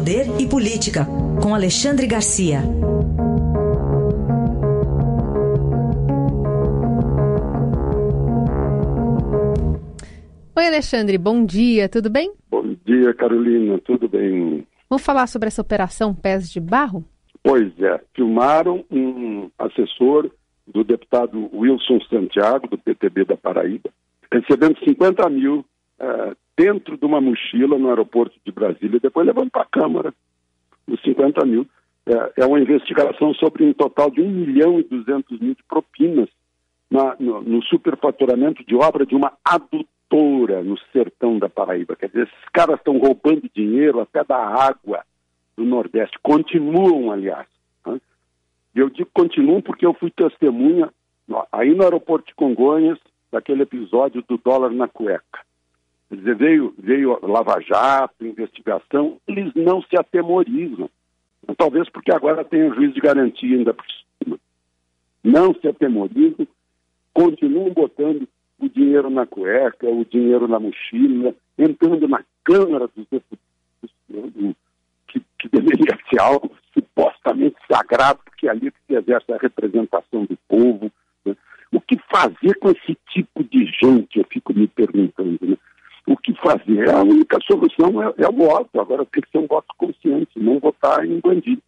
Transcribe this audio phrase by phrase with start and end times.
[0.00, 1.04] Poder e Política,
[1.42, 2.60] com Alexandre Garcia.
[10.56, 12.32] Oi, Alexandre, bom dia, tudo bem?
[12.50, 14.66] Bom dia, Carolina, tudo bem?
[14.88, 17.04] Vamos falar sobre essa operação Pés de Barro?
[17.42, 20.30] Pois é, filmaram um assessor
[20.66, 23.90] do deputado Wilson Santiago, do PTB da Paraíba,
[24.32, 25.58] recebendo 50 mil
[26.00, 29.32] uh, dentro de uma mochila no aeroporto de Brasília, depois a
[29.80, 30.12] Câmara
[30.86, 31.66] os 50 mil.
[32.06, 36.28] É, é, uma investigação sobre um total de 1 milhão e 200 mil de propinas
[36.90, 41.96] na, no, no superfaturamento de obra de uma adutora no sertão da Paraíba.
[41.96, 45.02] Quer dizer, esses caras estão roubando dinheiro até da água
[45.56, 46.18] do Nordeste.
[46.22, 47.46] Continuam, aliás.
[47.86, 48.00] Né?
[48.74, 50.90] Eu digo continuam porque eu fui testemunha
[51.52, 52.98] aí no aeroporto de Congonhas
[53.30, 55.40] daquele episódio do dólar na cueca.
[56.10, 60.90] Dizer, veio, veio Lava Jato, investigação, eles não se atemorizam.
[61.56, 64.38] Talvez porque agora tem o juiz de garantia ainda por cima.
[65.22, 66.46] Não se atemorizam,
[67.12, 68.26] continuam botando
[68.58, 74.56] o dinheiro na cueca, o dinheiro na mochila, entrando na Câmara dos Deputados,
[75.08, 80.24] que, que deveria ser algo supostamente sagrado, porque é ali que se exerce a representação
[80.24, 80.90] do povo.
[81.24, 81.36] Né?
[81.72, 85.38] O que fazer com esse tipo de gente, eu fico me perguntando.
[85.42, 85.56] Né?
[86.10, 86.90] O que fazer.
[86.90, 88.80] A única solução é, é o voto.
[88.80, 91.62] Agora tem que ser um voto consciente, não votar em bandido.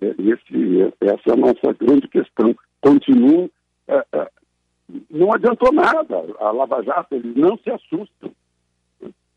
[0.00, 2.54] É, esse, essa é a nossa grande questão.
[2.80, 3.50] Continuam.
[3.88, 4.30] É, é,
[5.10, 6.24] não adiantou nada.
[6.38, 8.30] A Lava Jato, eles não se assustam.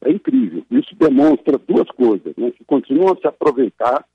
[0.02, 0.64] É incrível.
[0.69, 2.52] Isso demonstra duas coisas, né?
[2.52, 4.06] que continuam a se aproveitar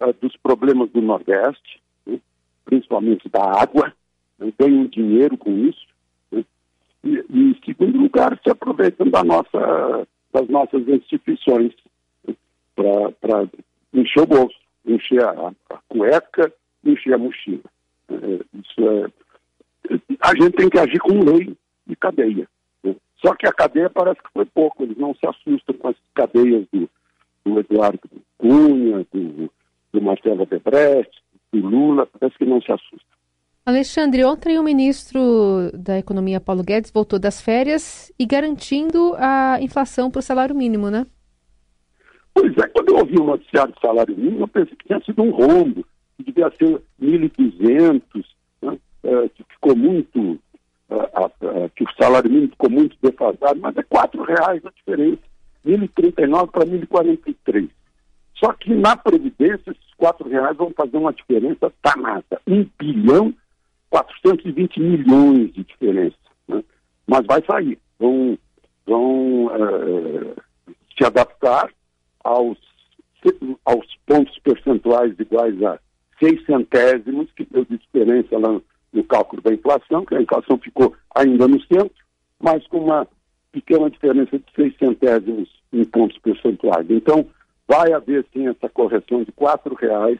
[0.00, 2.20] uh, dos problemas do Nordeste, né?
[2.66, 3.90] principalmente da água,
[4.38, 4.52] né?
[4.58, 5.86] ganham dinheiro com isso,
[7.04, 8.50] e, e, em segundo lugar, se
[9.10, 11.72] da nossa, das nossas instituições
[12.74, 13.48] para
[13.92, 16.52] encher o bolso, encher a, a, cueca,
[16.84, 17.62] encher a mochila.
[18.10, 18.14] É,
[18.82, 21.56] é, a gente tem que agir com lei
[21.86, 22.48] e cadeia.
[22.84, 22.94] Né?
[23.24, 26.64] Só que a cadeia parece que foi pouco, eles não se assustam com as cadeias
[26.72, 26.88] do,
[27.44, 28.00] do Eduardo
[28.38, 29.50] Cunha, do,
[29.92, 31.10] do Marcelo Debrecht,
[31.52, 33.17] do Lula, parece que não se assustam.
[33.68, 40.10] Alexandre, ontem o ministro da Economia, Paulo Guedes, voltou das férias e garantindo a inflação
[40.10, 41.06] para o salário mínimo, né?
[42.32, 45.22] Pois é, quando eu ouvi o noticiário do salário mínimo, eu pensei que tinha sido
[45.22, 45.84] um rombo,
[46.16, 48.24] que devia ser 1.200,
[48.62, 48.78] né?
[49.02, 50.38] é, que ficou muito,
[50.88, 55.20] é, que o salário mínimo ficou muito defasado, mas é R$ reais a diferença,
[55.66, 57.68] 1.039 para 1.043.
[58.36, 62.40] Só que na Previdência, esses R$ reais vão fazer uma diferença danada.
[62.46, 63.34] Um bilhão
[63.90, 66.16] 420 milhões de diferença.
[66.46, 66.62] Né?
[67.06, 67.78] Mas vai sair.
[67.98, 68.38] Vão,
[68.86, 70.34] vão é,
[70.96, 71.70] se adaptar
[72.22, 72.58] aos,
[73.64, 75.78] aos pontos percentuais iguais a
[76.18, 78.60] seis centésimos, que deu de diferença lá
[78.92, 81.94] no cálculo da inflação, que a inflação ficou ainda no centro,
[82.40, 83.06] mas com uma
[83.52, 86.86] pequena diferença de seis centésimos em pontos percentuais.
[86.90, 87.26] Então,
[87.66, 90.18] vai haver sim essa correção de quatro reais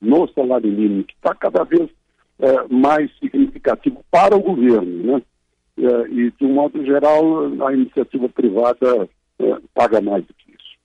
[0.00, 1.90] no salário mínimo, que está cada vez
[2.38, 5.22] é, mais significativo para o governo, né?
[5.76, 9.08] É, e, de um modo geral, a iniciativa privada
[9.40, 10.78] é, paga mais do que isso.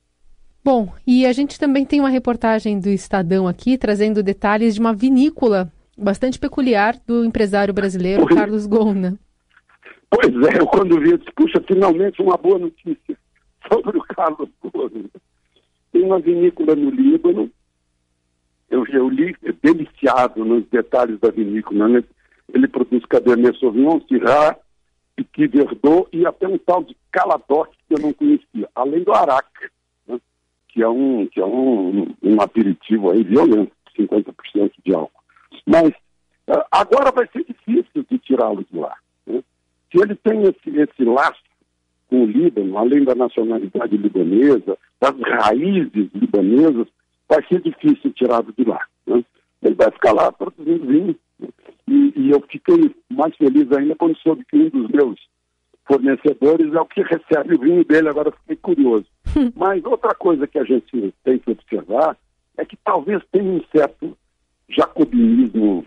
[0.64, 4.94] Bom, e a gente também tem uma reportagem do Estadão aqui trazendo detalhes de uma
[4.94, 9.18] vinícola bastante peculiar do empresário brasileiro pois, Carlos Gona.
[10.10, 13.18] Pois é, eu quando vi, disse, puxa, finalmente uma boa notícia
[13.72, 15.06] sobre o Carlos Gona.
[15.92, 17.52] Tem uma vinícola no Líbano
[18.70, 21.88] eu, eu li deliciado nos detalhes da vinícola.
[21.88, 22.04] Né?
[22.54, 24.58] Ele produz Cabernet Sauvignon, Syrah,
[25.16, 29.48] Petit Verdot e até um tal de Caladoc que eu não conhecia, além do Arac,
[30.08, 30.20] né?
[30.68, 35.22] que é um que é um, um aperitivo aí violento, 50% de álcool.
[35.66, 35.90] Mas
[36.48, 38.96] uh, agora vai ser difícil de tirá-lo de lá.
[39.26, 39.44] Né?
[39.92, 41.42] Se ele tem esse, esse laço
[42.08, 46.88] com o Líbano, além da nacionalidade libanesa, das raízes libanesas,
[47.30, 48.84] vai ser difícil tirá-lo de lá.
[49.06, 49.24] Né?
[49.62, 51.16] Ele vai ficar lá produzindo vinho.
[51.40, 51.48] Né?
[51.88, 55.20] E, e, eu fiquei mais feliz ainda quando soube que um dos meus
[55.88, 59.06] fornecedores é o que recebe o vinho dele, agora fiquei curioso.
[59.56, 62.18] Mas outra coisa que a gente tem que observar
[62.58, 64.18] é que talvez tenha um certo
[64.70, 65.86] jacobinismo,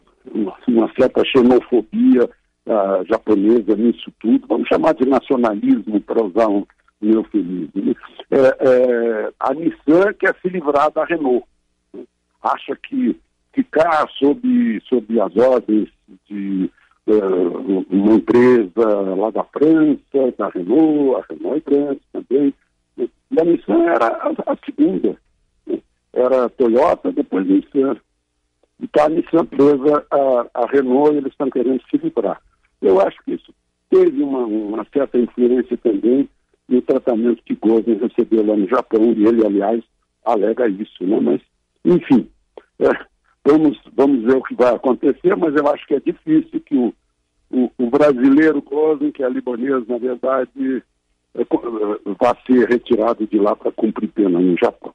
[0.67, 2.25] uma certa xenofobia
[2.67, 6.67] uh, japonesa nisso tudo, vamos chamar de nacionalismo para usar um,
[7.01, 7.69] meu feliz.
[7.77, 7.95] É, é,
[9.53, 11.47] a Nissan quer se livrar da Renault.
[12.43, 13.19] Acha que
[13.53, 15.89] ficar sob, sob as ordens
[16.29, 16.71] de
[17.07, 22.55] uh, uma empresa lá da França, da Renault, a Renault é grande também,
[22.99, 25.17] a Nissan era a, a segunda.
[26.13, 27.97] era Toyota, depois Nissan.
[28.81, 32.41] E está a Nissan presa a, a Renault e eles estão querendo se livrar.
[32.81, 33.55] Eu acho que isso
[33.91, 36.29] teve uma, uma certa influência também
[36.73, 39.83] no tratamento que Gozen recebeu lá no Japão, e ele, aliás,
[40.25, 41.21] alega isso, né?
[41.21, 41.41] Mas,
[41.85, 42.29] enfim,
[42.79, 42.89] é,
[43.45, 46.95] vamos, vamos ver o que vai acontecer, mas eu acho que é difícil que o,
[47.51, 50.83] o, o brasileiro Gozen, que é libanês, na verdade,
[51.35, 51.45] é,
[52.19, 54.95] vá ser retirado de lá para cumprir pena no Japão.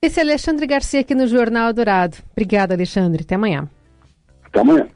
[0.00, 2.18] Esse é Alexandre Garcia aqui no Jornal Dourado.
[2.32, 3.22] Obrigada, Alexandre.
[3.24, 3.68] Até amanhã.
[4.44, 4.88] Até amanhã.